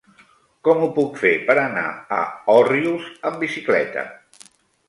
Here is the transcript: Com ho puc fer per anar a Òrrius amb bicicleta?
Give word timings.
Com 0.67 0.79
ho 0.85 0.87
puc 0.95 1.19
fer 1.25 1.33
per 1.51 1.55
anar 1.65 1.85
a 2.21 2.23
Òrrius 2.57 3.07
amb 3.31 3.41
bicicleta? 3.45 4.09